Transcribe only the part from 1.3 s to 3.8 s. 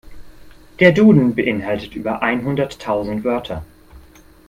beeinhaltet über einhunderttausend Wörter.